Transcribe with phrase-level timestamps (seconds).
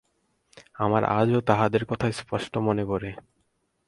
[0.79, 3.09] আমার আজও তাহাদের কথা স্পষ্ট মনে পরে।